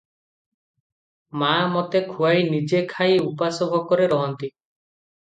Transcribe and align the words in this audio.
ମା' 1.41 1.59
ମୋତେ 1.73 2.01
ଖୁଆଇ 2.13 2.41
ନିଜେ 2.53 2.81
ନ 2.85 2.89
ଖାଇ 2.93 3.19
ଉପାସ 3.27 3.67
ଭୋକରେ 3.75 4.09
ରହନ୍ତି। 4.15 4.49